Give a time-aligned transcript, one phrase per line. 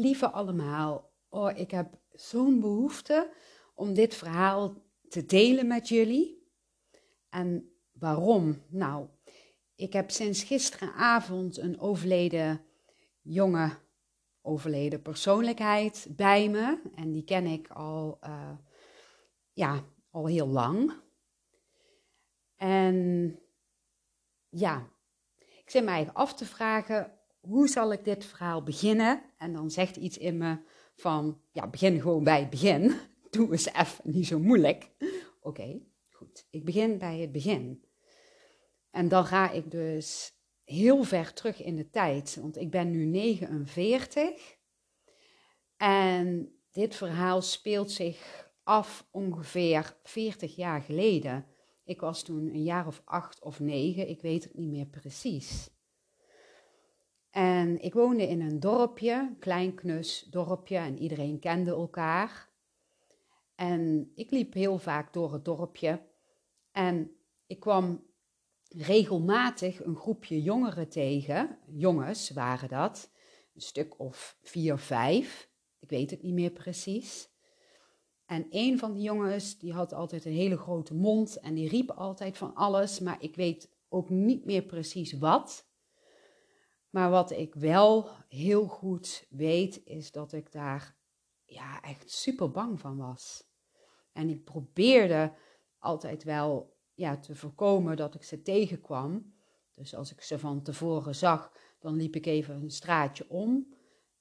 [0.00, 3.32] Lieve allemaal, oh, ik heb zo'n behoefte
[3.74, 4.74] om dit verhaal
[5.08, 6.48] te delen met jullie.
[7.28, 8.62] En waarom?
[8.68, 9.06] Nou,
[9.74, 12.64] ik heb sinds gisteravond een overleden
[13.20, 13.70] jonge,
[14.42, 16.80] overleden persoonlijkheid bij me.
[16.94, 18.56] En die ken ik al, uh,
[19.52, 20.92] ja, al heel lang.
[22.56, 23.38] En
[24.48, 24.88] ja,
[25.38, 29.22] ik zit mij af te vragen, hoe zal ik dit verhaal beginnen?
[29.36, 30.58] En dan zegt iets in me
[30.94, 32.94] van, ja, begin gewoon bij het begin.
[33.30, 34.90] Doe eens even, niet zo moeilijk.
[35.40, 36.46] Oké, goed.
[36.50, 37.84] Ik begin bij het begin.
[38.90, 40.32] En dan ga ik dus
[40.64, 44.58] heel ver terug in de tijd, want ik ben nu 49.
[45.76, 51.46] En dit verhaal speelt zich af ongeveer 40 jaar geleden.
[51.84, 55.70] Ik was toen een jaar of acht of negen, ik weet het niet meer precies.
[57.30, 62.48] En ik woonde in een dorpje, een klein knus dorpje, en iedereen kende elkaar.
[63.54, 66.00] En ik liep heel vaak door het dorpje
[66.72, 67.10] en
[67.46, 68.04] ik kwam
[68.68, 71.58] regelmatig een groepje jongeren tegen.
[71.66, 73.10] Jongens waren dat,
[73.54, 77.28] een stuk of vier, vijf, ik weet het niet meer precies.
[78.26, 81.90] En een van die jongens, die had altijd een hele grote mond en die riep
[81.90, 85.69] altijd van alles, maar ik weet ook niet meer precies wat.
[86.90, 90.96] Maar wat ik wel heel goed weet, is dat ik daar
[91.44, 93.48] ja, echt super bang van was.
[94.12, 95.32] En ik probeerde
[95.78, 99.34] altijd wel ja, te voorkomen dat ik ze tegenkwam.
[99.74, 103.74] Dus als ik ze van tevoren zag, dan liep ik even een straatje om,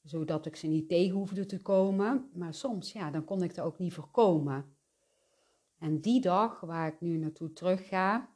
[0.04, 2.30] zodat ik ze niet tegen hoefde te komen.
[2.34, 4.76] Maar soms, ja, dan kon ik er ook niet voorkomen.
[5.78, 8.30] En die dag waar ik nu naartoe terug ga,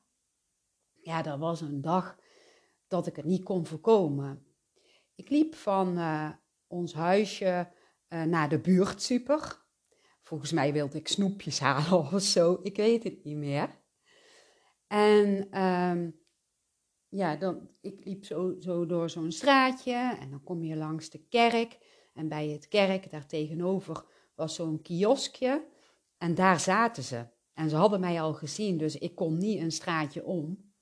[1.01, 2.17] ja, dat was een dag
[2.93, 4.45] dat ik het niet kon voorkomen.
[5.15, 6.29] Ik liep van uh,
[6.67, 7.71] ons huisje
[8.09, 9.61] uh, naar de buurtsuper.
[10.21, 13.81] Volgens mij wilde ik snoepjes halen of zo, ik weet het niet meer.
[14.87, 16.19] En um,
[17.09, 21.25] ja, dan, ik liep zo, zo door zo'n straatje en dan kom je langs de
[21.29, 21.77] kerk.
[22.13, 25.67] En bij het kerk, daar tegenover, was zo'n kioskje.
[26.17, 27.25] En daar zaten ze.
[27.53, 30.72] En ze hadden mij al gezien, dus ik kon niet een straatje om.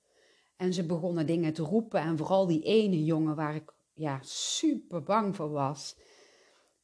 [0.62, 2.02] En ze begonnen dingen te roepen.
[2.02, 5.96] En vooral die ene jongen waar ik ja, super bang voor was.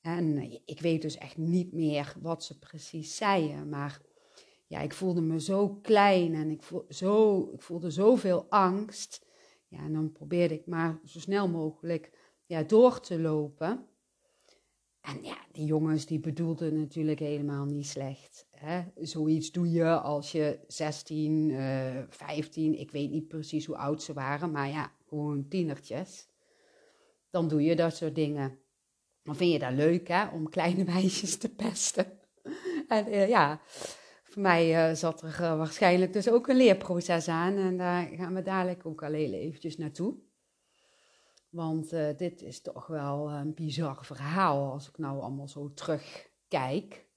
[0.01, 3.69] En ik weet dus echt niet meer wat ze precies zeiden.
[3.69, 4.01] Maar
[4.67, 9.25] ja, ik voelde me zo klein en ik, voel, zo, ik voelde zoveel angst.
[9.67, 12.11] Ja, en dan probeerde ik maar zo snel mogelijk
[12.45, 13.87] ja, door te lopen.
[15.07, 18.47] En ja, die jongens die bedoelden natuurlijk helemaal niet slecht.
[18.51, 18.83] Hè?
[18.95, 24.13] Zoiets doe je als je 16, uh, 15, ik weet niet precies hoe oud ze
[24.13, 26.27] waren, maar ja, gewoon tienertjes.
[27.29, 28.59] Dan doe je dat soort dingen.
[29.23, 32.05] Dan vind je dat leuk, hè, om kleine meisjes te pesten.
[32.87, 33.61] en uh, ja,
[34.23, 37.57] voor mij uh, zat er waarschijnlijk dus ook een leerproces aan.
[37.57, 40.15] En daar gaan we dadelijk ook al heel eventjes naartoe.
[41.57, 47.07] Want uh, dit is toch wel een bizar verhaal als ik nou allemaal zo terugkijk.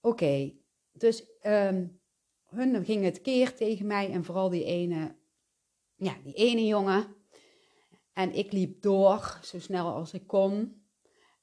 [0.00, 0.52] Oké,
[0.92, 2.00] dus um,
[2.44, 5.16] hun ging het keer tegen mij en vooral die ene,
[5.94, 7.06] ja, die ene jongen.
[8.12, 10.84] En ik liep door zo snel als ik kon.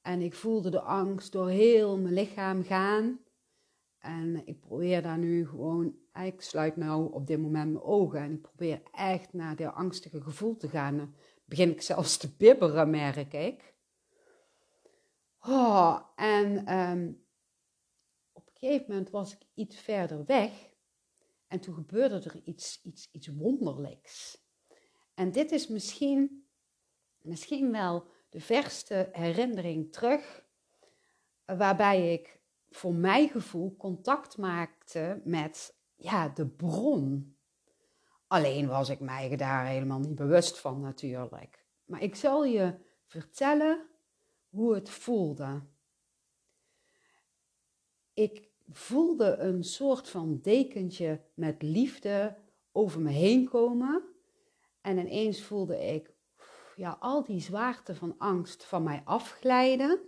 [0.02, 3.20] En ik voelde de angst door heel mijn lichaam gaan.
[3.98, 8.32] En ik probeer daar nu gewoon, ik sluit nou op dit moment mijn ogen en
[8.32, 11.14] ik probeer echt naar dat angstige gevoel te gaan.
[11.52, 13.74] Begin ik zelfs te bibberen, merk ik.
[15.40, 17.26] Oh, en um,
[18.32, 20.70] op een gegeven moment was ik iets verder weg
[21.46, 24.44] en toen gebeurde er iets, iets, iets wonderlijks.
[25.14, 26.46] En dit is misschien,
[27.18, 30.44] misschien wel de verste herinnering terug,
[31.44, 32.40] waarbij ik
[32.70, 37.36] voor mijn gevoel contact maakte met ja, de bron.
[38.32, 41.66] Alleen was ik mij daar helemaal niet bewust van natuurlijk.
[41.84, 42.74] Maar ik zal je
[43.06, 43.86] vertellen
[44.48, 45.62] hoe het voelde.
[48.12, 52.36] Ik voelde een soort van dekentje met liefde
[52.70, 54.02] over me heen komen.
[54.80, 56.14] En ineens voelde ik
[56.76, 60.00] ja, al die zwaarte van angst van mij afglijden.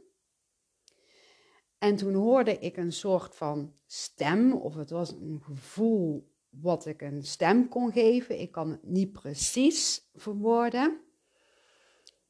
[1.78, 7.02] En toen hoorde ik een soort van stem, of het was een gevoel wat ik
[7.02, 8.40] een stem kon geven.
[8.40, 11.00] Ik kan het niet precies verwoorden.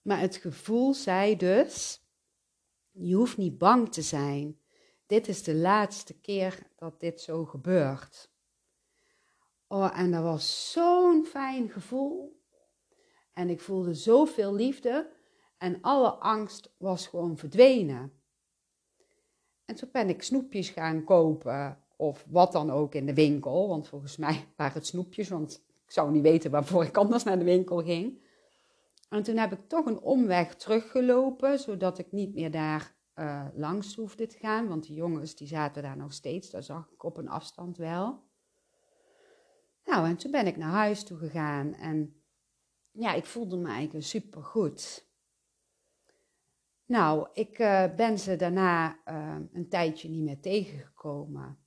[0.02, 2.02] Maar het gevoel zei dus:
[2.90, 4.58] Je hoeft niet bang te zijn.
[5.06, 8.32] Dit is de laatste keer dat dit zo gebeurt.
[9.66, 12.42] Oh, en dat was zo'n fijn gevoel.
[13.32, 15.12] En ik voelde zoveel liefde.
[15.58, 18.22] En alle angst was gewoon verdwenen.
[19.64, 23.68] En toen ben ik snoepjes gaan kopen of wat dan ook in de winkel.
[23.68, 27.38] Want volgens mij waren het snoepjes, want ik zou niet weten waarvoor ik anders naar
[27.38, 28.22] de winkel ging.
[29.08, 33.94] En toen heb ik toch een omweg teruggelopen, zodat ik niet meer daar uh, langs
[33.94, 34.68] hoefde te gaan.
[34.68, 38.22] Want die jongens die zaten daar nog steeds, dat zag ik op een afstand wel.
[39.84, 42.22] Nou, en toen ben ik naar huis toe gegaan en
[42.90, 45.06] ja, ik voelde me eigenlijk super goed.
[46.86, 51.63] Nou, ik uh, ben ze daarna uh, een tijdje niet meer tegengekomen.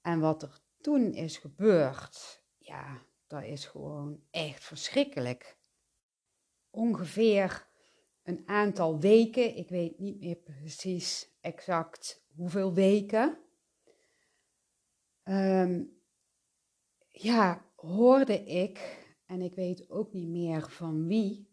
[0.00, 5.56] En wat er toen is gebeurd, ja, dat is gewoon echt verschrikkelijk.
[6.70, 7.68] Ongeveer
[8.22, 13.38] een aantal weken, ik weet niet meer precies exact hoeveel weken,
[15.24, 15.98] um,
[17.08, 21.48] ja, hoorde ik, en ik weet ook niet meer van wie,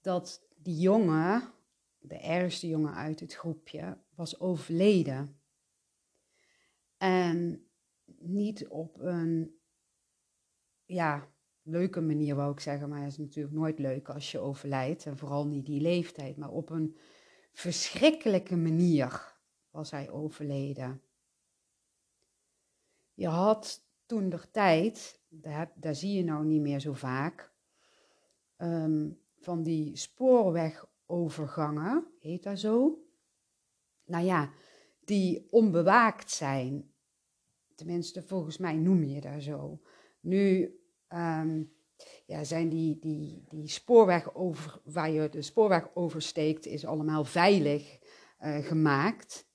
[0.00, 1.52] dat die jongen,
[1.98, 5.39] de ergste jongen uit het groepje, was overleden.
[7.00, 7.66] En
[8.18, 9.58] niet op een,
[10.84, 11.28] ja,
[11.62, 15.06] leuke manier wou ik zeggen, maar het is natuurlijk nooit leuk als je overlijdt.
[15.06, 16.96] En vooral niet die leeftijd, maar op een
[17.52, 19.34] verschrikkelijke manier
[19.70, 21.02] was hij overleden.
[23.14, 25.20] Je had toen de tijd,
[25.74, 27.52] daar, zie je nou niet meer zo vaak,
[28.56, 33.04] um, van die spoorwegovergangen, heet dat zo?
[34.04, 34.52] Nou ja,
[35.04, 36.89] die onbewaakt zijn.
[37.80, 39.80] Tenminste, volgens mij noem je dat zo.
[40.20, 40.78] Nu
[41.08, 41.72] um,
[42.26, 47.98] ja, zijn die, die, die spoorweg over, waar je de spoorweg oversteekt, is allemaal veilig
[48.40, 49.48] uh, gemaakt.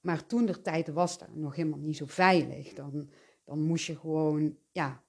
[0.00, 2.72] Maar toen de tijd was dat nog helemaal niet zo veilig.
[2.72, 3.10] Dan,
[3.44, 5.04] dan moest je gewoon ja,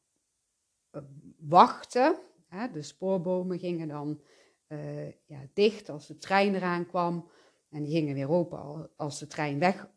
[0.92, 1.02] uh,
[1.38, 2.20] wachten.
[2.48, 2.72] Hè?
[2.72, 4.22] De spoorbomen gingen dan
[4.68, 7.30] uh, ja, dicht als de trein eraan kwam.
[7.70, 9.88] En die gingen weer open als de trein weg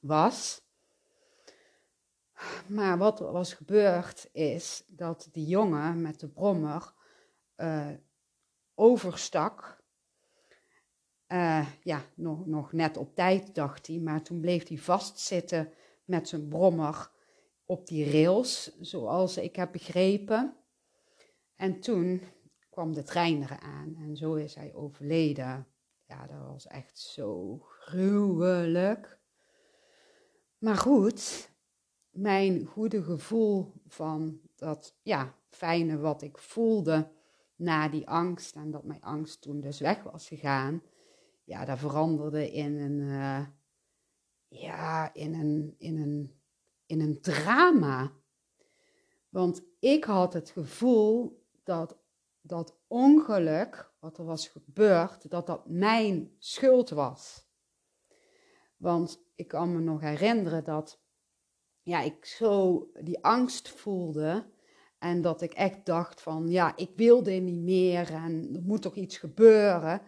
[0.00, 0.65] was.
[2.66, 6.92] Maar wat er was gebeurd is dat die jongen met de brommer
[7.56, 7.90] uh,
[8.74, 9.84] overstak.
[11.28, 15.72] Uh, ja, nog, nog net op tijd dacht hij, maar toen bleef hij vastzitten
[16.04, 17.10] met zijn brommer
[17.64, 20.56] op die rails, zoals ik heb begrepen.
[21.56, 22.22] En toen
[22.70, 25.66] kwam de trein eraan en zo is hij overleden.
[26.06, 29.18] Ja, dat was echt zo gruwelijk.
[30.58, 31.50] Maar goed,
[32.16, 37.10] mijn goede gevoel van dat ja, fijne wat ik voelde
[37.56, 40.82] na die angst en dat mijn angst toen dus weg was gegaan,
[41.44, 43.46] ja, dat veranderde in een, uh,
[44.48, 46.40] ja, in een, in een,
[46.86, 48.12] in een drama.
[49.28, 51.98] Want ik had het gevoel dat
[52.40, 57.46] dat ongeluk, wat er was gebeurd, dat dat mijn schuld was.
[58.76, 61.00] Want ik kan me nog herinneren dat
[61.86, 64.44] ja, ik zo die angst voelde.
[64.98, 68.82] En dat ik echt dacht van, ja, ik wil dit niet meer en er moet
[68.82, 70.00] toch iets gebeuren.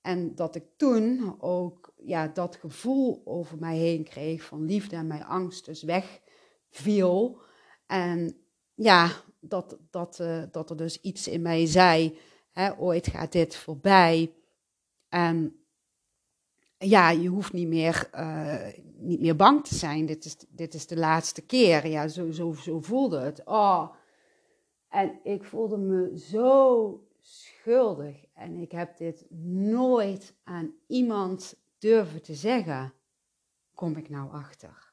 [0.00, 5.06] En dat ik toen ook ja, dat gevoel over mij heen kreeg van liefde en
[5.06, 7.40] mijn angst dus wegviel.
[7.86, 8.36] En
[8.74, 9.10] ja,
[9.40, 12.18] dat, dat, uh, dat er dus iets in mij zei,
[12.52, 14.34] hè, ooit gaat dit voorbij.
[15.08, 15.63] En
[16.78, 18.66] ja, je hoeft niet meer, uh,
[18.96, 20.06] niet meer bang te zijn.
[20.06, 21.86] Dit is, dit is de laatste keer.
[21.86, 23.44] Ja, zo, zo, zo voelde het.
[23.44, 23.94] Oh.
[24.88, 28.24] En ik voelde me zo schuldig.
[28.34, 32.92] En ik heb dit nooit aan iemand durven te zeggen.
[33.74, 34.92] Kom ik nou achter.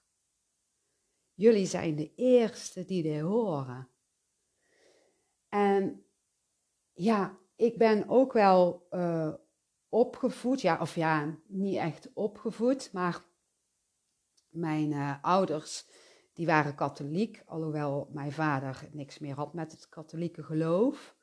[1.34, 3.88] Jullie zijn de eerste die dit horen.
[5.50, 6.06] En
[6.94, 9.34] ja, ik ben ook wel uh,
[9.92, 10.62] opgevoed.
[10.62, 13.24] Ja, of ja, niet echt opgevoed, maar
[14.50, 15.86] mijn uh, ouders
[16.34, 21.16] die waren katholiek, alhoewel mijn vader niks meer had met het katholieke geloof.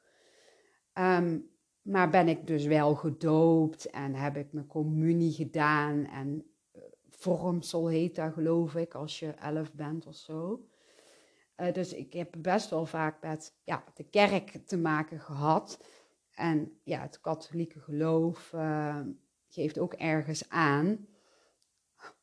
[0.94, 1.50] Um,
[1.82, 7.88] maar ben ik dus wel gedoopt en heb ik mijn communie gedaan en uh, vormsel
[7.88, 10.66] heet dat geloof ik als je elf bent of zo.
[11.56, 15.84] Uh, dus ik heb best wel vaak met ja, de kerk te maken gehad.
[16.38, 19.00] En ja, het katholieke geloof uh,
[19.48, 21.06] geeft ook ergens aan,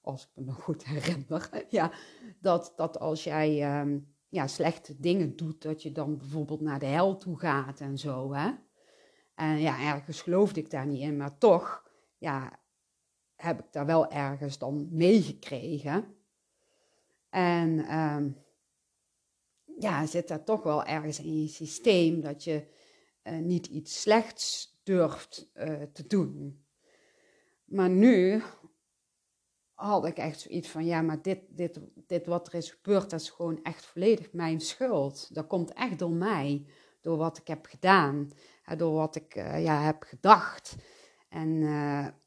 [0.02, 1.92] als ik me nog goed herinner, ja,
[2.40, 6.86] dat, dat als jij um, ja, slechte dingen doet, dat je dan bijvoorbeeld naar de
[6.86, 8.34] hel toe gaat en zo.
[8.34, 8.52] Hè?
[9.36, 12.60] En ja, ergens geloofde ik daar niet in, maar toch ja,
[13.36, 16.16] heb ik daar wel ergens dan meegekregen.
[17.30, 18.38] En um,
[19.80, 22.74] ja, zit daar toch wel ergens in je systeem dat je
[23.34, 26.64] niet iets slechts durft uh, te doen.
[27.66, 28.42] Maar nu
[29.74, 33.20] had ik echt zoiets van, ja, maar dit, dit, dit wat er is gebeurd, dat
[33.20, 35.36] is gewoon echt volledig mijn schuld.
[35.36, 36.66] Dat komt echt door mij,
[37.02, 38.32] door wat ik heb gedaan,
[38.78, 40.76] door wat ik uh, ja, heb gedacht.
[41.30, 41.62] En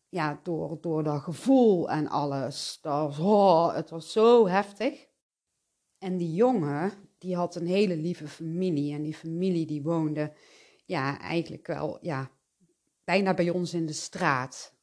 [0.08, 2.78] ja, door, door dat gevoel en alles.
[2.82, 5.06] Dat, oh, het was zo heftig.
[5.98, 8.94] En die jongen, die had een hele lieve familie.
[8.94, 10.32] En die familie die woonde,
[10.88, 12.30] ja, eigenlijk wel, ja,
[13.04, 14.74] bijna bij ons in de straat.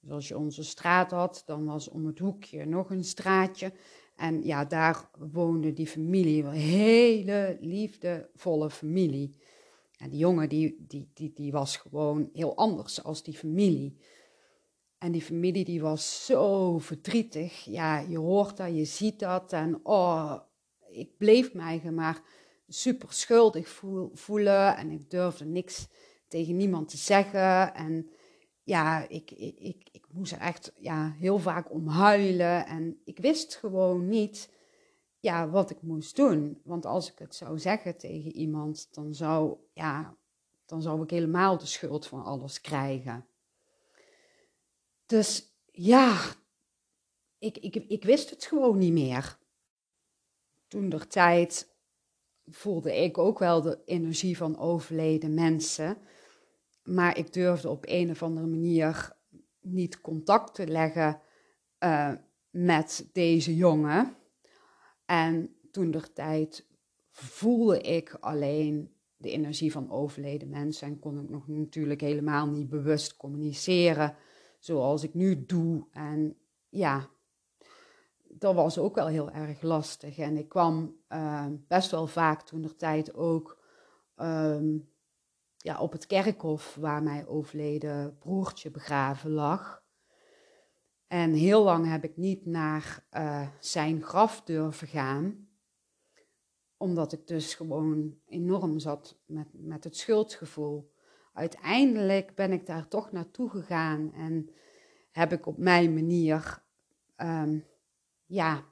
[0.00, 3.72] Dus als je onze straat had, dan was om het hoekje nog een straatje.
[4.16, 9.36] En ja, daar woonde die familie, een hele liefdevolle familie.
[9.96, 13.96] En die jongen, die, die, die, die was gewoon heel anders als die familie.
[14.98, 17.64] En die familie, die was zo verdrietig.
[17.64, 19.52] Ja, je hoort dat, je ziet dat.
[19.52, 20.40] En oh,
[20.88, 22.22] ik bleef mij maar
[22.70, 24.76] super schuldig voelen.
[24.76, 25.86] En ik durfde niks
[26.28, 27.74] tegen niemand te zeggen.
[27.74, 28.10] En
[28.62, 32.66] ja, ik, ik, ik, ik moest er echt ja, heel vaak om huilen.
[32.66, 34.50] En ik wist gewoon niet
[35.20, 36.60] ja, wat ik moest doen.
[36.64, 40.16] Want als ik het zou zeggen tegen iemand, dan zou, ja,
[40.66, 43.26] dan zou ik helemaal de schuld van alles krijgen.
[45.06, 46.20] Dus ja,
[47.38, 49.38] ik, ik, ik wist het gewoon niet meer.
[50.68, 51.74] Toen der tijd
[52.50, 55.96] voelde ik ook wel de energie van overleden mensen.
[56.82, 59.16] Maar ik durfde op een of andere manier
[59.60, 61.20] niet contact te leggen
[61.84, 62.12] uh,
[62.50, 64.16] met deze jongen.
[65.06, 66.66] En toen der tijd
[67.10, 72.68] voelde ik alleen de energie van overleden mensen en kon ik nog natuurlijk helemaal niet
[72.68, 74.16] bewust communiceren
[74.58, 75.86] zoals ik nu doe.
[75.90, 76.36] En
[76.68, 77.08] ja,
[78.40, 80.18] dat was ook wel heel erg lastig.
[80.18, 83.62] En ik kwam uh, best wel vaak toen der tijd ook
[84.16, 84.88] um,
[85.56, 89.82] ja, op het kerkhof waar mijn overleden broertje begraven lag.
[91.06, 95.48] En heel lang heb ik niet naar uh, zijn graf durven gaan,
[96.76, 100.92] omdat ik dus gewoon enorm zat met, met het schuldgevoel.
[101.32, 104.50] Uiteindelijk ben ik daar toch naartoe gegaan en
[105.10, 106.62] heb ik op mijn manier,
[107.16, 107.64] um,
[108.30, 108.64] ja,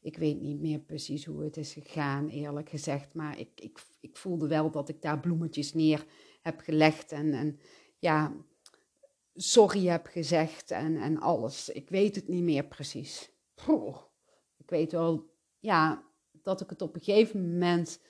[0.00, 3.14] ik weet niet meer precies hoe het is gegaan, eerlijk gezegd.
[3.14, 6.06] Maar ik, ik, ik voelde wel dat ik daar bloemetjes neer
[6.42, 7.60] heb gelegd en, en
[7.98, 8.36] ja,
[9.34, 11.68] sorry heb gezegd en, en alles.
[11.68, 13.30] Ik weet het niet meer precies.
[14.56, 18.00] ik weet wel, ja, dat ik het op een gegeven moment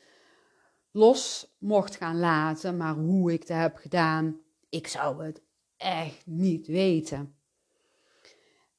[0.91, 5.43] los mocht gaan laten, maar hoe ik dat heb gedaan, ik zou het
[5.77, 7.38] echt niet weten.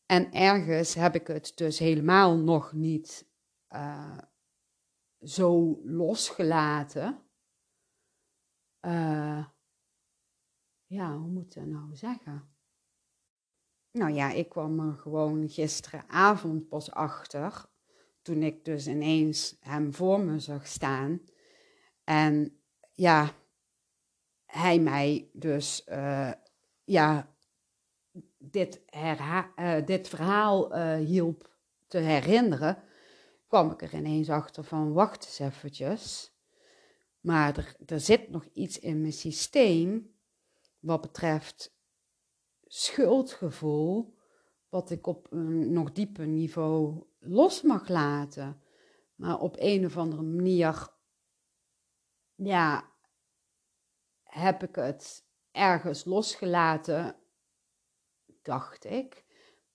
[0.09, 3.29] En ergens heb ik het dus helemaal nog niet
[3.69, 4.17] uh,
[5.19, 7.21] zo losgelaten.
[8.85, 9.45] Uh,
[10.85, 12.55] ja, hoe moet ik dat nou zeggen?
[13.91, 17.65] Nou ja, ik kwam er gewoon gisteravond pas achter.
[18.21, 21.21] Toen ik dus ineens hem voor me zag staan.
[22.03, 22.61] En
[22.93, 23.31] ja,
[24.45, 26.31] hij mij dus uh,
[26.83, 27.35] ja,
[28.37, 31.57] dit, uh, dit verhaal uh, hielp
[31.87, 32.83] te herinneren,
[33.47, 36.33] kwam ik er ineens achter van, wacht eens eventjes.
[37.19, 40.15] Maar er, er zit nog iets in mijn systeem
[40.79, 41.77] wat betreft
[42.67, 44.17] schuldgevoel,
[44.69, 48.61] wat ik op een nog dieper niveau los mag laten.
[49.15, 50.87] Maar op een of andere manier,
[52.35, 52.91] ja,
[54.23, 57.15] heb ik het ergens losgelaten
[58.49, 59.25] dacht ik,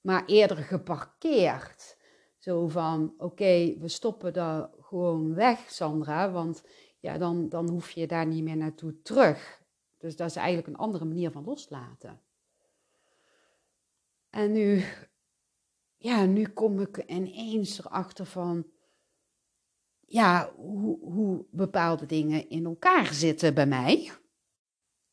[0.00, 1.96] maar eerder geparkeerd.
[2.38, 6.64] Zo van, oké, we stoppen dat gewoon weg, Sandra, want
[7.00, 9.62] ja, dan, dan hoef je daar niet meer naartoe terug.
[9.98, 12.20] Dus dat is eigenlijk een andere manier van loslaten.
[14.30, 14.84] En nu,
[15.96, 18.66] ja, nu kom ik ineens erachter van,
[20.00, 24.12] ja, hoe, hoe bepaalde dingen in elkaar zitten bij mij.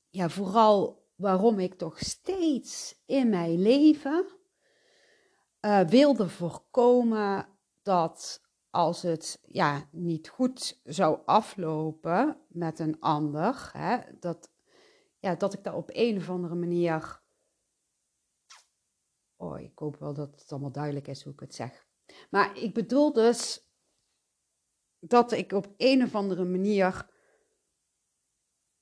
[0.09, 4.25] Ja, vooral waarom ik toch steeds in mijn leven
[5.61, 7.47] uh, wilde voorkomen
[7.81, 14.51] dat als het ja, niet goed zou aflopen met een ander, hè, dat,
[15.19, 17.21] ja, dat ik daar op een of andere manier.
[19.35, 21.87] Oh, ik hoop wel dat het allemaal duidelijk is hoe ik het zeg.
[22.29, 23.69] Maar ik bedoel dus
[24.99, 27.09] dat ik op een of andere manier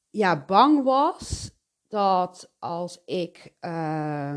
[0.10, 1.58] ja, bang was
[1.90, 3.54] dat als ik.
[3.62, 4.36] Uh,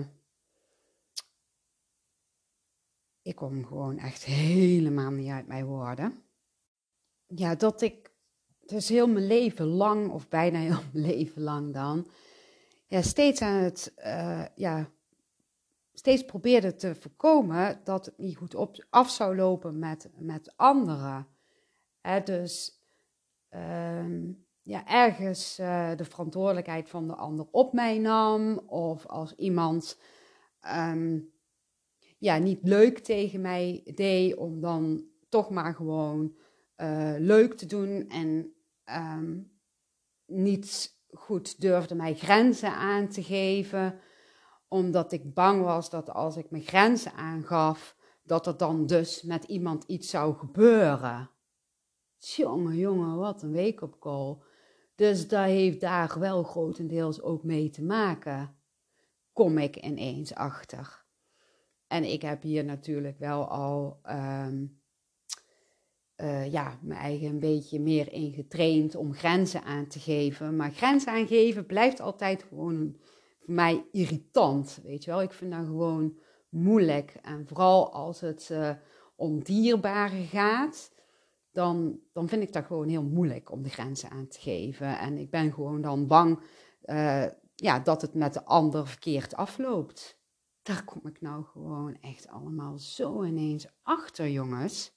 [3.22, 6.22] ik kom gewoon echt helemaal niet uit mijn woorden.
[7.26, 8.10] Ja, dat ik
[8.66, 12.06] dus heel mijn leven lang, of bijna heel mijn leven lang dan,
[12.86, 14.90] ja, steeds aan het, uh, ja,
[15.92, 21.26] steeds probeerde te voorkomen dat het niet goed op, af zou lopen met, met anderen.
[22.24, 22.80] dus
[23.48, 24.30] ehm,
[24.62, 29.98] ja, ergens uh, de verantwoordelijkheid van de ander op mij nam, of als iemand
[30.76, 31.32] um,
[32.18, 36.36] ja, niet leuk tegen mij deed, om dan toch maar gewoon
[36.76, 38.54] uh, leuk te doen en
[38.84, 39.52] um,
[40.26, 44.00] niet goed durfde mij grenzen aan te geven,
[44.68, 49.44] omdat ik bang was dat als ik mijn grenzen aangaf, dat er dan dus met
[49.44, 51.30] iemand iets zou gebeuren.
[52.18, 54.36] Jongen, jongen, wat een week op call.
[55.02, 58.56] Dus dat heeft daar wel grotendeels ook mee te maken.
[59.32, 61.04] Kom ik ineens achter.
[61.86, 64.80] En ik heb hier natuurlijk wel al um,
[66.16, 70.56] uh, ja, me eigen een beetje meer in getraind om grenzen aan te geven.
[70.56, 72.96] Maar grenzen aangeven blijft altijd gewoon
[73.40, 74.80] voor mij irritant.
[74.82, 76.18] Weet je wel, ik vind dat gewoon
[76.48, 77.14] moeilijk.
[77.22, 78.70] En vooral als het uh,
[79.16, 80.91] om dierbaren gaat,
[81.52, 84.98] dan, dan vind ik dat gewoon heel moeilijk om de grenzen aan te geven.
[84.98, 86.40] En ik ben gewoon dan bang
[86.84, 90.20] uh, ja, dat het met de ander verkeerd afloopt.
[90.62, 94.92] Daar kom ik nou gewoon echt allemaal zo ineens achter, jongens.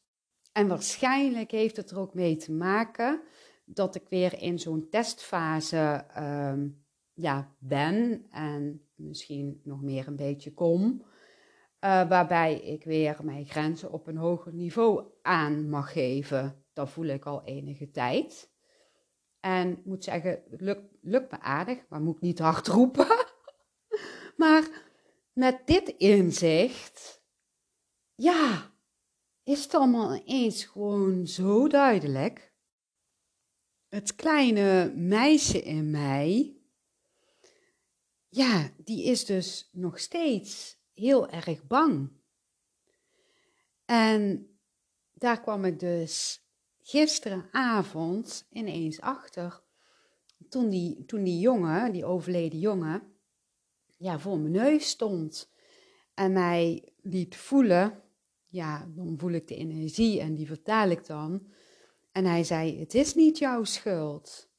[0.52, 3.22] En waarschijnlijk heeft het er ook mee te maken
[3.66, 10.54] dat ik weer in zo'n testfase um, ja, ben en misschien nog meer een beetje
[10.54, 11.06] kom.
[11.86, 16.66] Uh, waarbij ik weer mijn grenzen op een hoger niveau aan mag geven.
[16.74, 18.52] Dat voel ik al enige tijd.
[19.40, 20.62] En ik moet zeggen, het
[21.02, 23.08] lukt, me aardig, maar moet ik niet hard roepen.
[24.38, 24.70] maar
[25.34, 27.24] met dit inzicht,
[28.16, 28.74] ja,
[29.44, 32.54] is het allemaal eens gewoon zo duidelijk.
[33.90, 36.58] Het kleine meisje in mij,
[38.30, 42.12] ja, die is dus nog steeds heel erg bang.
[43.86, 44.50] En
[45.14, 46.44] daar kwam ik dus
[46.82, 49.64] gisteravond ineens achter.
[50.50, 53.16] Toen die, toen die jongen, die overleden jongen,
[53.98, 55.52] ja, voor mijn neus stond
[56.14, 58.04] en mij liet voelen
[58.56, 61.48] ja, dan voel ik de energie en die vertaal ik dan.
[62.12, 64.50] En hij zei, het is niet jouw schuld.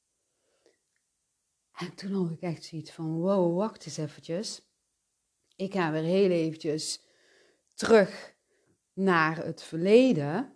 [1.72, 4.62] En toen had ik echt zoiets van, wow, wacht eens eventjes.
[5.56, 7.00] Ik ga weer heel eventjes
[7.74, 8.34] terug
[8.92, 10.52] naar het verleden.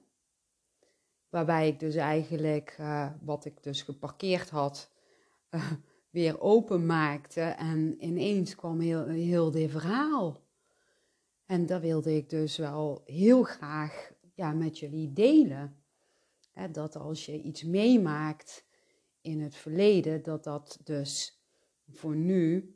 [1.29, 4.91] Waarbij ik dus eigenlijk, uh, wat ik dus geparkeerd had,
[5.51, 5.73] uh,
[6.11, 7.41] weer openmaakte.
[7.41, 10.41] En ineens kwam heel, heel dit verhaal.
[11.47, 15.83] En dat wilde ik dus wel heel graag ja, met jullie delen.
[16.73, 18.65] dat als je iets meemaakt
[19.21, 21.41] in het verleden, dat dat dus
[21.89, 22.75] voor nu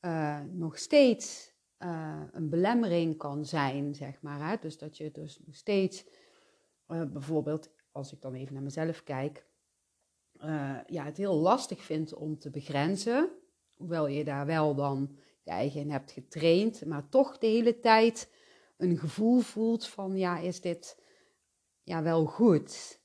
[0.00, 1.49] uh, nog steeds
[1.82, 4.48] uh, een belemmering kan zijn, zeg maar.
[4.48, 4.56] Hè?
[4.60, 6.04] Dus dat je dus nog steeds,
[6.88, 9.48] uh, bijvoorbeeld, als ik dan even naar mezelf kijk,
[10.86, 13.30] ja, het heel lastig vindt om te begrenzen.
[13.76, 18.32] Hoewel je daar wel dan je eigen hebt getraind, maar toch de hele tijd
[18.76, 21.02] een gevoel voelt van, ja, is dit
[21.82, 23.00] ja, wel goed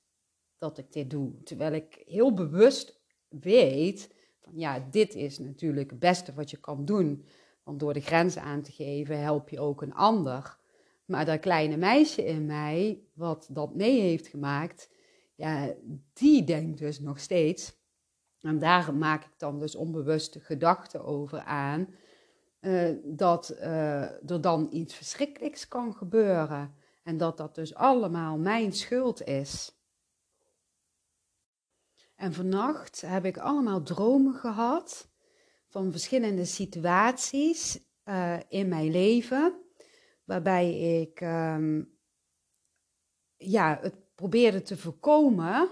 [0.58, 1.44] dat ik dit doe?
[1.44, 6.86] Terwijl ik heel bewust weet van, ja, dit is natuurlijk het beste wat je kan
[6.86, 7.26] doen.
[7.66, 10.58] Want door de grenzen aan te geven help je ook een ander.
[11.06, 14.90] Maar dat kleine meisje in mij, wat dat mee heeft gemaakt,
[15.36, 15.74] ja,
[16.14, 17.78] die denkt dus nog steeds.
[18.42, 21.88] En daar maak ik dan dus onbewuste gedachten over aan.
[22.62, 26.76] Uh, dat uh, er dan iets verschrikkelijks kan gebeuren.
[27.04, 29.76] En dat dat dus allemaal mijn schuld is.
[32.16, 35.08] En vannacht heb ik allemaal dromen gehad
[35.76, 39.62] van verschillende situaties uh, in mijn leven.
[40.24, 41.98] Waarbij ik um,
[43.38, 45.70] ja, het probeerde te voorkomen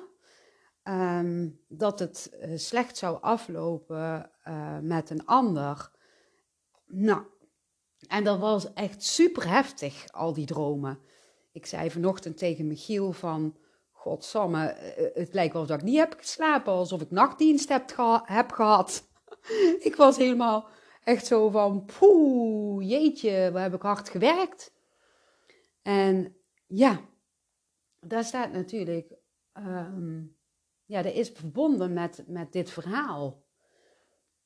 [0.84, 4.32] um, dat het slecht zou aflopen
[4.82, 5.92] met een ander.
[6.86, 7.24] Nou,
[8.08, 11.00] en dat was echt super heftig, al die dromen.
[11.52, 13.58] Ik zei vanochtend tegen Michiel van,
[13.92, 17.94] godsamme, eh, eh, het lijkt wel dat ik niet heb geslapen, alsof ik nachtdienst heb,
[18.26, 19.12] heb gehad.
[19.90, 20.68] ik was helemaal
[21.04, 24.74] echt zo van, poeh, jeetje, waar heb ik hard gewerkt.
[25.82, 26.36] En
[26.68, 27.02] ja,
[28.00, 29.14] daar staat natuurlijk,
[29.54, 30.38] um,
[30.86, 33.44] ja, dat is verbonden met, met dit verhaal.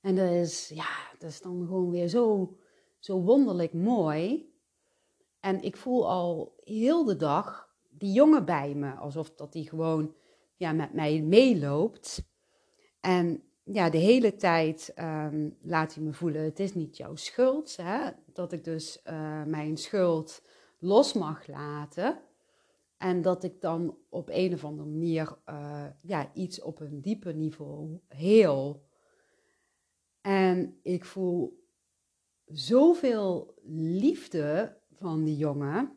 [0.01, 2.57] En dat is, ja, dat is dan gewoon weer zo,
[2.99, 4.51] zo wonderlijk mooi.
[5.39, 10.15] En ik voel al heel de dag die jongen bij me, alsof dat die gewoon
[10.55, 12.23] ja, met mij meeloopt.
[12.99, 17.77] En ja, de hele tijd ehm, laat hij me voelen, het is niet jouw schuld.
[17.77, 18.09] Hè?
[18.33, 20.41] Dat ik dus uh, mijn schuld
[20.79, 22.19] los mag laten.
[22.97, 27.33] En dat ik dan op een of andere manier uh, ja, iets op een dieper
[27.33, 28.85] niveau heel.
[30.21, 31.65] En ik voel
[32.45, 33.53] zoveel
[33.99, 35.91] liefde van die jongen.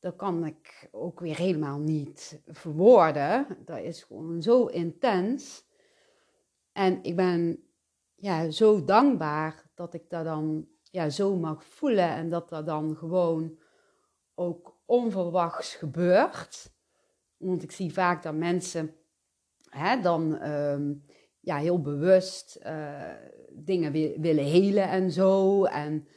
[0.00, 3.46] Dat kan ik ook weer helemaal niet verwoorden.
[3.64, 5.64] Dat is gewoon zo intens.
[6.72, 7.64] En ik ben
[8.14, 12.96] ja, zo dankbaar dat ik dat dan ja, zo mag voelen en dat dat dan
[12.96, 13.58] gewoon
[14.34, 16.72] ook onverwachts gebeurt.
[17.36, 18.94] Want ik zie vaak dat mensen
[19.68, 20.92] hè, dan ehm,
[21.40, 23.12] ja, heel bewust uh,
[23.50, 25.64] dingen willen helen en zo.
[25.64, 26.08] En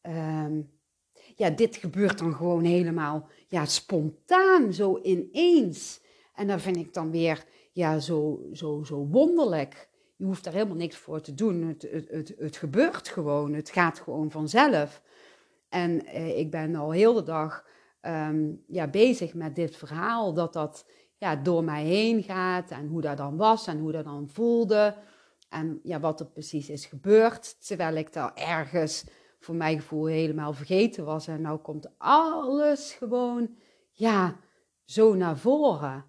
[0.00, 0.60] ehm,
[1.36, 6.00] ja, dit gebeurt dan gewoon helemaal ja, spontaan, zo ineens.
[6.34, 9.90] En dat vind ik dan weer ja, zo, zo, zo wonderlijk.
[10.22, 11.62] Je hoeft daar helemaal niks voor te doen.
[11.62, 13.52] Het, het, het, het gebeurt gewoon.
[13.52, 15.02] Het gaat gewoon vanzelf.
[15.68, 17.64] En eh, ik ben al heel de dag
[18.02, 20.34] Ehm, ja, bezig met dit verhaal.
[20.34, 24.04] Dat dat ja, door mij heen gaat en hoe dat dan was en hoe dat
[24.04, 24.96] dan voelde.
[25.48, 27.66] En ja, wat er precies is gebeurd.
[27.66, 29.04] Terwijl ik daar ergens
[29.38, 31.26] voor mijn gevoel helemaal vergeten was.
[31.26, 33.56] En nou komt alles gewoon
[33.90, 34.40] ja,
[34.84, 36.04] zo naar voren.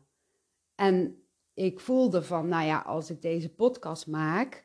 [0.75, 1.22] En
[1.53, 4.63] ik voelde van, nou ja, als ik deze podcast maak,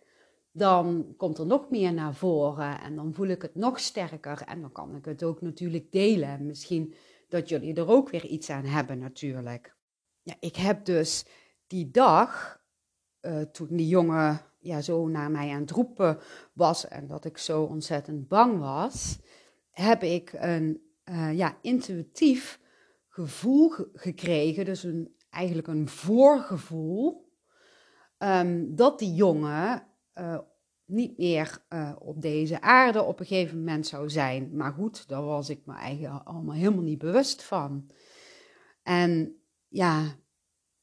[0.53, 4.61] dan komt er nog meer naar voren en dan voel ik het nog sterker en
[4.61, 6.47] dan kan ik het ook natuurlijk delen.
[6.47, 6.95] Misschien
[7.29, 9.77] dat jullie er ook weer iets aan hebben natuurlijk.
[10.23, 11.27] Ja, ik heb dus
[11.67, 12.61] die dag,
[13.21, 16.19] uh, toen die jongen ja, zo naar mij aan het roepen
[16.53, 19.19] was en dat ik zo ontzettend bang was,
[19.71, 22.61] heb ik een uh, ja, intuïtief
[23.09, 27.33] gevoel gekregen, dus een, eigenlijk een voorgevoel,
[28.19, 30.39] um, dat die jongen uh,
[30.85, 34.57] niet meer uh, op deze aarde op een gegeven moment zou zijn.
[34.57, 37.91] Maar goed, daar was ik me eigenlijk allemaal helemaal niet bewust van.
[38.83, 40.17] En ja,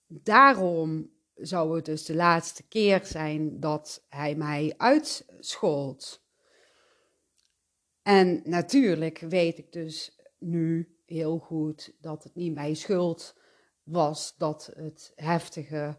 [0.08, 6.24] daarom zou het dus de laatste keer zijn dat hij mij uitschold.
[8.02, 13.36] En natuurlijk weet ik dus nu heel goed dat het niet mijn schuld
[13.86, 15.98] was dat het heftige,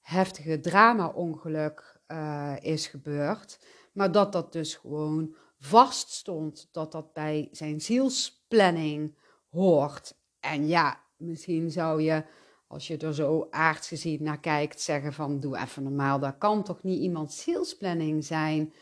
[0.00, 3.58] heftige drama-ongeluk uh, is gebeurd.
[3.92, 9.18] Maar dat dat dus gewoon vaststond, dat dat bij zijn zielsplanning
[9.50, 10.14] hoort.
[10.40, 12.24] En ja, misschien zou je,
[12.66, 16.18] als je er zo aards gezien naar kijkt, zeggen van doe even normaal.
[16.18, 18.72] Dat kan toch niet iemands zielsplanning zijn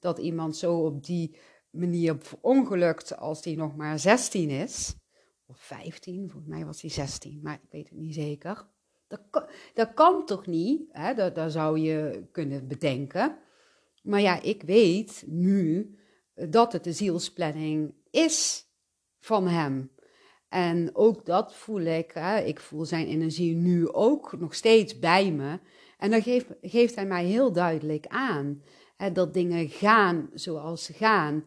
[0.00, 1.36] dat iemand zo op die
[1.70, 4.94] manier verongelukt als die nog maar 16 is.
[5.50, 8.66] Of 15, volgens mij was hij 16, maar ik weet het niet zeker.
[9.06, 10.82] Dat kan, dat kan toch niet?
[10.92, 11.14] Hè?
[11.14, 13.38] Dat, dat zou je kunnen bedenken.
[14.02, 15.94] Maar ja, ik weet nu
[16.34, 18.66] dat het de zielsplanning is
[19.20, 19.90] van hem.
[20.48, 22.10] En ook dat voel ik.
[22.14, 22.38] Hè?
[22.40, 25.58] Ik voel zijn energie nu ook nog steeds bij me.
[25.98, 28.62] En dan geeft, geeft hij mij heel duidelijk aan
[28.96, 31.44] hè, dat dingen gaan zoals ze gaan.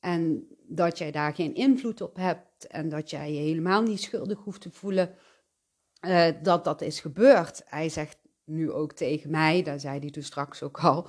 [0.00, 2.66] En dat jij daar geen invloed op hebt.
[2.66, 5.14] En dat jij je helemaal niet schuldig hoeft te voelen
[6.06, 7.62] uh, dat dat is gebeurd.
[7.66, 11.08] Hij zegt nu ook tegen mij, daar zei hij toen straks ook al,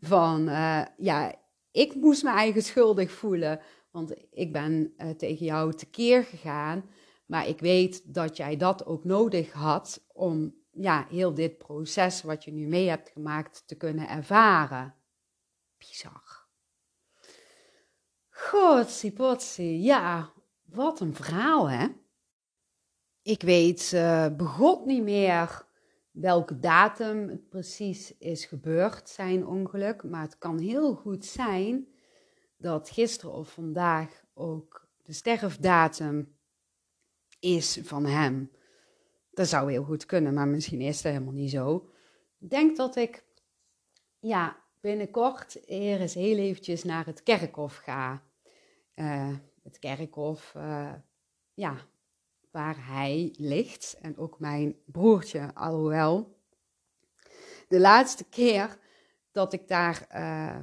[0.00, 1.34] van uh, ja,
[1.70, 6.84] ik moest me eigen schuldig voelen, want ik ben uh, tegen jou tekeer gegaan,
[7.26, 12.44] maar ik weet dat jij dat ook nodig had om ja, heel dit proces wat
[12.44, 14.94] je nu mee hebt gemaakt te kunnen ervaren.
[15.78, 16.45] Bizar.
[18.38, 20.32] Godzipotsie, ja,
[20.64, 21.86] wat een verhaal hè.
[23.22, 25.66] Ik weet uh, begot niet meer
[26.10, 30.02] welke datum het precies is gebeurd, zijn ongeluk.
[30.02, 31.88] Maar het kan heel goed zijn
[32.56, 36.36] dat gisteren of vandaag ook de sterfdatum
[37.40, 38.50] is van hem.
[39.30, 41.90] Dat zou heel goed kunnen, maar misschien is dat helemaal niet zo.
[42.38, 43.24] Ik denk dat ik
[44.18, 48.25] ja, binnenkort hier eens heel eventjes naar het kerkhof ga.
[48.96, 50.92] Uh, het kerkhof, uh,
[51.54, 51.76] ja,
[52.50, 56.38] waar hij ligt en ook mijn broertje, alhoewel.
[57.68, 58.78] De laatste keer
[59.30, 60.62] dat ik daar uh,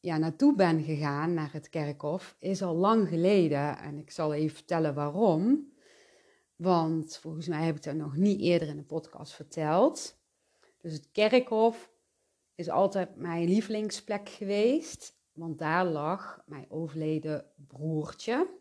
[0.00, 3.78] ja, naartoe ben gegaan, naar het kerkhof, is al lang geleden.
[3.78, 5.72] En ik zal even vertellen waarom.
[6.56, 10.18] Want volgens mij heb ik dat nog niet eerder in de podcast verteld.
[10.80, 11.90] Dus het kerkhof
[12.54, 15.17] is altijd mijn lievelingsplek geweest.
[15.38, 18.58] Want daar lag mijn overleden broertje.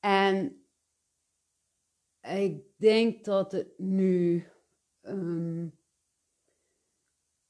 [0.00, 0.66] En
[2.20, 4.46] ik denk dat het nu
[5.00, 5.68] ehm,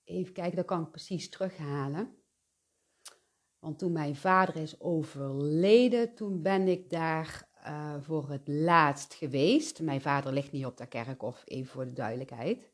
[0.04, 2.16] even kijken, dat kan ik precies terughalen.
[3.58, 9.80] Want toen mijn vader is overleden, toen ben ik daar uh, voor het laatst geweest.
[9.80, 12.72] Mijn vader ligt niet op de kerkhof, even voor de duidelijkheid.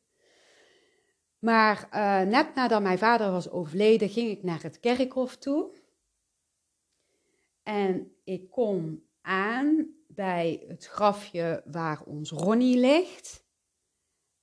[1.44, 5.72] Maar uh, net nadat mijn vader was overleden, ging ik naar het kerkhof toe.
[7.62, 13.44] En ik kom aan bij het grafje waar ons Ronnie ligt.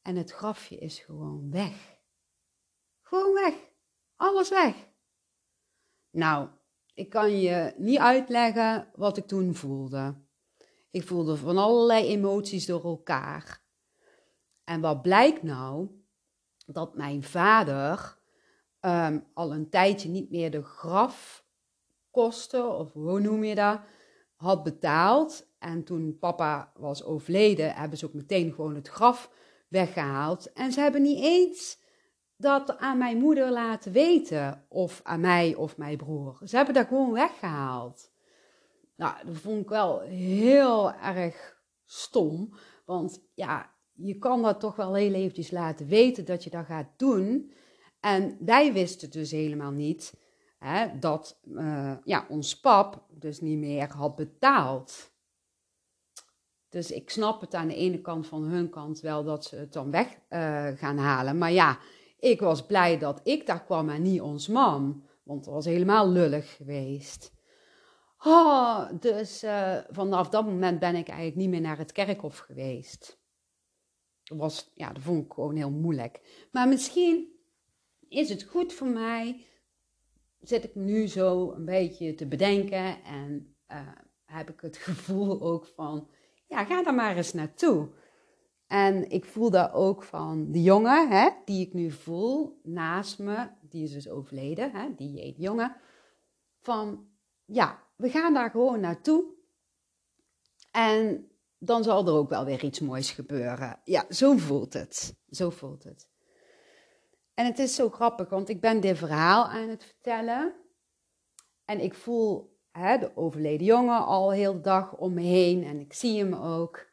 [0.02, 2.00] En het grafje is gewoon weg.
[3.02, 3.54] Gewoon weg.
[4.16, 4.76] Alles weg.
[6.10, 6.50] Nou,
[6.94, 10.16] ik kan je niet uitleggen wat ik toen voelde.
[10.92, 13.64] Ik voelde van allerlei emoties door elkaar.
[14.64, 16.01] En wat blijkt nou?
[16.66, 18.18] Dat mijn vader
[18.80, 21.28] ehm, al een tijdje niet meer de grafkosten,
[22.78, 23.80] of hoe noem je dat,
[24.36, 25.50] had betaald.
[25.60, 29.32] En toen papa was overleden, hebben ze ook meteen gewoon het graf
[29.68, 30.54] weggehaald.
[30.54, 31.80] En ze hebben niet eens
[32.38, 36.40] dat aan mijn moeder laten weten, of aan mij of mijn broer.
[36.46, 38.12] Ze hebben dat gewoon weggehaald.
[38.96, 42.54] Nou, dat vond ik wel heel erg stom.
[42.86, 46.90] Want ja, je kan dat toch wel heel eventjes laten weten dat je dat gaat
[46.98, 47.54] doen.
[48.00, 50.14] En wij wisten dus helemaal niet
[50.58, 55.12] hè, dat uh, ja, ons pap dus niet meer had betaald.
[56.70, 59.74] Dus ik snap het aan de ene kant van hun kant wel dat ze het
[59.74, 61.38] dan weg uh, gaan halen.
[61.38, 61.80] Maar ja,
[62.20, 65.06] ik was blij dat ik daar kwam en niet ons mam.
[65.24, 67.34] Want het was helemaal lullig geweest.
[68.24, 73.21] Oh, dus uh, vanaf dat moment ben ik eigenlijk niet meer naar het kerkhof geweest.
[74.38, 76.48] Was, ja, dat vond ik gewoon heel moeilijk.
[76.52, 77.28] Maar misschien
[78.08, 79.46] is het goed voor mij.
[80.40, 83.88] Zit ik nu zo een beetje te bedenken en uh,
[84.26, 86.08] heb ik het gevoel ook van,
[86.48, 87.90] ja, ga daar maar eens naartoe.
[88.68, 93.48] En ik voel dat ook van de jongen, hè, die ik nu voel naast me,
[93.62, 95.76] die is dus overleden, hè, die heet jongen.
[96.60, 97.08] Van
[97.46, 99.24] ja, we gaan daar gewoon naartoe.
[100.72, 101.31] En
[101.64, 103.80] dan zal er ook wel weer iets moois gebeuren.
[103.84, 105.16] Ja, zo voelt het.
[105.30, 106.10] Zo voelt het.
[107.34, 110.56] En het is zo grappig, want ik ben dit verhaal aan het vertellen.
[111.66, 115.64] En ik voel hè, de overleden jongen al heel de dag om me heen.
[115.64, 116.90] En ik zie hem ook.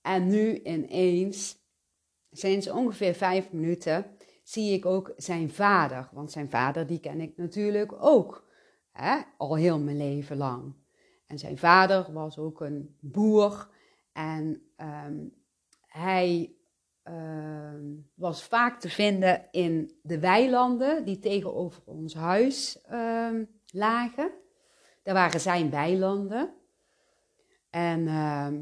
[0.00, 1.56] En nu ineens,
[2.30, 6.08] sinds ongeveer vijf minuten, zie ik ook zijn vader.
[6.12, 8.50] Want zijn vader, die ken ik natuurlijk ook.
[8.92, 10.74] Hè, al heel mijn leven lang.
[11.26, 13.70] En zijn vader was ook een boer.
[14.12, 15.34] En um,
[15.86, 16.54] hij
[17.04, 17.14] uh,
[18.14, 23.28] was vaak te vinden in de weilanden die tegenover ons huis uh,
[23.66, 24.30] lagen.
[25.02, 26.54] Daar waren zijn weilanden.
[27.70, 28.60] En ehm,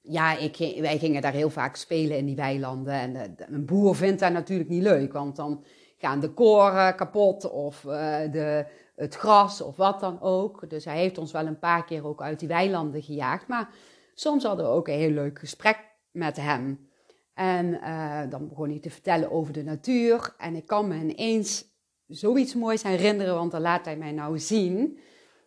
[0.00, 2.92] ja, ik, wij gingen daar heel vaak spelen in die weilanden.
[2.92, 5.64] En de, een boer vindt dat natuurlijk niet leuk, want dan
[5.98, 7.92] gaan de koren kapot of uh,
[8.32, 10.70] de, het gras of wat dan ook.
[10.70, 13.48] Dus hij heeft ons wel een paar keer ook uit die weilanden gejaagd.
[13.48, 13.68] Maar
[14.14, 15.78] soms hadden we ook een heel leuk gesprek
[16.10, 16.90] met hem.
[17.34, 20.34] En uh, dan begon hij te vertellen over de natuur.
[20.38, 21.64] En ik kan me ineens
[22.06, 24.98] zoiets moois herinneren, want dan laat hij mij nou zien.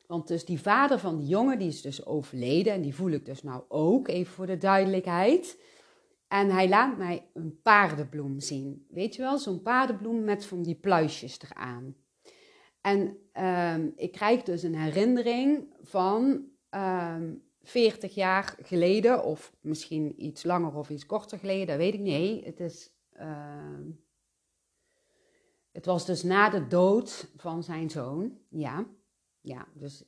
[0.08, 2.74] Want dus die vader van die jongen, die is dus overleden.
[2.74, 5.60] En die voel ik dus nou ook, even voor de duidelijkheid.
[6.28, 8.86] En hij laat mij een paardenbloem zien.
[8.90, 11.96] Weet je wel, zo'n paardenbloem met van die pluisjes eraan.
[12.82, 13.18] En
[13.78, 17.34] um, ik krijg dus een herinnering van ehm,
[17.66, 22.46] 40 jaar geleden, of misschien iets langer of iets korter geleden, dat weet ik niet.
[22.46, 22.94] Het is.
[23.20, 23.80] Uh,
[25.72, 28.38] het was dus na de dood van zijn zoon.
[28.50, 28.86] Ja,
[29.42, 30.04] ja, dus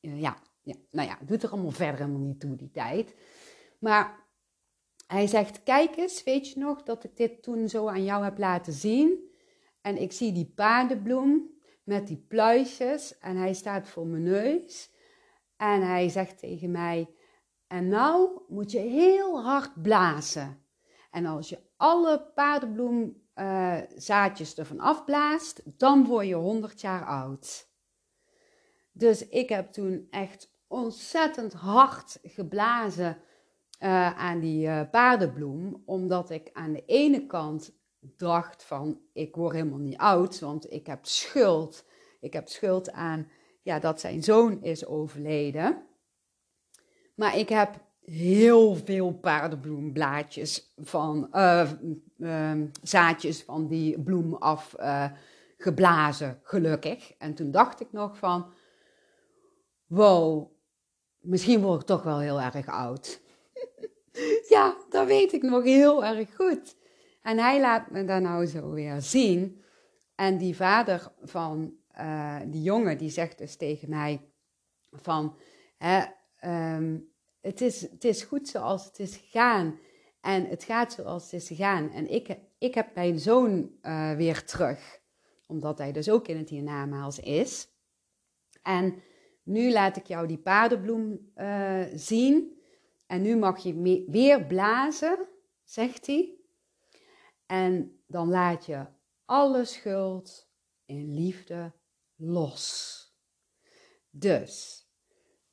[0.00, 3.14] uh, ja, ja, nou ja, doet er allemaal verder helemaal niet toe, die tijd.
[3.78, 4.26] Maar
[5.06, 8.38] hij zegt: Kijk eens, weet je nog dat ik dit toen zo aan jou heb
[8.38, 9.28] laten zien?
[9.80, 11.50] En ik zie die paardenbloem
[11.84, 14.90] met die pluisjes en hij staat voor mijn neus.
[15.60, 17.14] En hij zegt tegen mij:
[17.66, 20.64] En nou moet je heel hard blazen.
[21.10, 27.68] En als je alle paardenbloemzaadjes uh, ervan afblaast, dan word je 100 jaar oud.
[28.92, 33.18] Dus ik heb toen echt ontzettend hard geblazen
[33.80, 39.54] uh, aan die uh, paardenbloem, omdat ik aan de ene kant dacht van ik word
[39.54, 41.84] helemaal niet oud, want ik heb schuld.
[42.20, 43.30] Ik heb schuld aan
[43.62, 45.82] ja, dat zijn zoon is overleden.
[47.14, 51.70] Maar ik heb heel veel paardenbloemblaadjes van uh,
[52.18, 57.12] uh, zaadjes van die bloem afgeblazen, uh, gelukkig.
[57.18, 58.52] En toen dacht ik nog van,
[59.86, 60.50] wow,
[61.20, 63.20] misschien word ik toch wel heel erg oud.
[64.48, 66.76] Ja, dat weet ik nog heel erg goed.
[67.22, 69.62] En hij laat me dat nou zo weer zien.
[70.14, 74.20] En die vader van uh, die jongen, die zegt dus tegen mij
[74.90, 75.36] van...
[75.76, 76.04] Hè,
[76.36, 76.98] ehm,
[77.40, 79.78] het, is, het is goed zoals het is gegaan.
[80.20, 81.90] En het gaat zoals het is gegaan.
[81.90, 85.00] En ik, ik heb mijn zoon uh, weer terug.
[85.46, 87.68] Omdat hij dus ook in het hiernamaals is.
[88.62, 89.02] En
[89.42, 92.60] nu laat ik jou die paardenbloem uh, zien.
[93.06, 95.28] En nu mag je weer blazen,
[95.64, 96.34] zegt hij.
[97.46, 98.86] En dan laat je
[99.24, 100.50] alle schuld
[100.84, 101.72] in liefde
[102.20, 102.98] los.
[104.10, 104.84] Dus,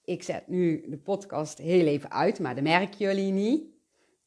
[0.03, 3.75] ik zet nu de podcast heel even uit, maar dat merken jullie niet.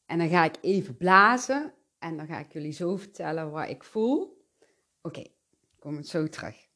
[0.05, 3.83] En dan ga ik even blazen en dan ga ik jullie zo vertellen wat ik
[3.83, 4.21] voel.
[4.21, 5.35] Oké, okay,
[5.79, 6.69] kom het zo terug.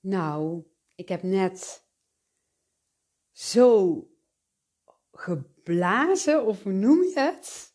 [0.00, 1.84] Nou, ik heb net
[3.32, 4.06] zo
[5.12, 7.74] geblazen, of hoe noem je het?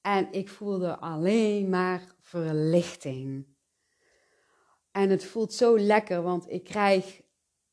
[0.00, 3.51] En ik voelde alleen maar verlichting.
[4.92, 7.22] En het voelt zo lekker, want ik krijg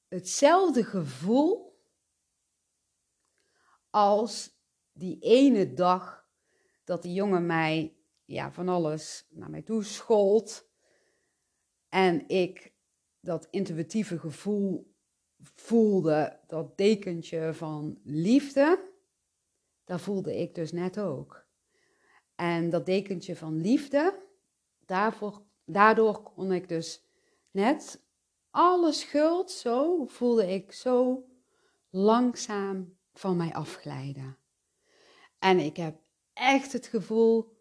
[0.07, 1.79] hetzelfde gevoel
[3.89, 4.57] als
[4.91, 6.27] die ene dag
[6.83, 10.69] dat die jongen mij ja, van alles naar mij toe schold.
[11.89, 12.73] En ik
[13.19, 14.95] dat intuïtieve gevoel
[15.39, 18.91] voelde, dat dekentje van liefde,
[19.83, 21.47] dat voelde ik dus net ook.
[22.35, 24.27] En dat dekentje van liefde,
[24.85, 27.08] daarvoor, daardoor kon ik dus
[27.51, 28.01] net
[28.49, 31.25] alle schuld zo, voelde ik zo
[31.89, 34.37] langzaam van mij afglijden.
[35.39, 35.95] En ik heb
[36.33, 37.57] echt het gevoel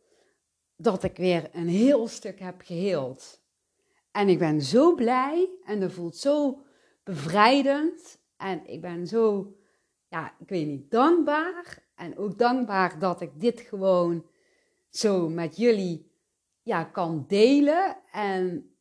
[0.77, 3.43] dat ik weer een heel stuk heb geheeld.
[4.11, 6.63] En ik ben zo blij en dat voelt zo
[7.05, 8.21] bevrijdend.
[8.37, 9.57] En ik ben zo,
[10.09, 11.87] ja, ik weet niet, dankbaar.
[11.95, 14.27] En ook dankbaar dat ik dit gewoon
[14.89, 16.13] zo met jullie
[16.63, 17.97] ja, kan delen.
[18.13, 18.73] En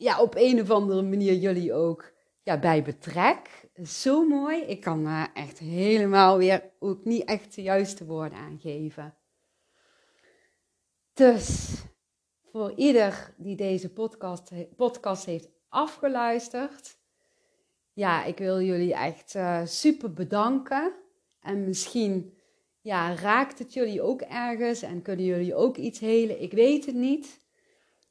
[0.00, 3.68] ja, op een of andere manier jullie ook ja, bij betrek.
[3.84, 4.60] Zo mooi.
[4.60, 9.14] Ik kan uh, echt helemaal weer ook niet echt de juiste woorden aangeven.
[11.12, 11.74] Dus
[12.50, 16.98] voor ieder die deze podcast, podcast heeft afgeluisterd,
[17.92, 20.94] ja, ik wil jullie echt uh, super bedanken.
[21.40, 22.38] En misschien
[22.80, 26.42] ja, raakt het jullie ook ergens en kunnen jullie ook iets helen.
[26.42, 27.39] Ik weet het niet.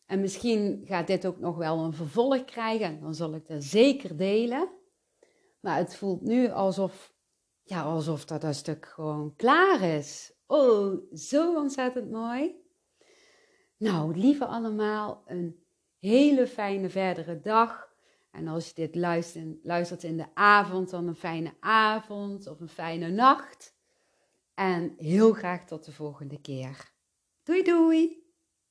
[0.09, 3.63] En misschien gaat dit ook nog wel een vervolg krijgen en dan zal ik dat
[3.63, 4.69] zeker delen.
[5.59, 7.13] Maar het voelt nu alsof,
[7.63, 10.33] ja, alsof dat een stuk gewoon klaar is.
[10.47, 12.55] Oh, zo ontzettend mooi.
[13.77, 15.63] Nou, lieve allemaal, een
[15.99, 17.93] hele fijne verdere dag.
[18.31, 22.69] En als je dit luistert, luistert in de avond, dan een fijne avond of een
[22.69, 23.75] fijne nacht.
[24.53, 26.91] En heel graag tot de volgende keer.
[27.43, 28.18] Doei doei!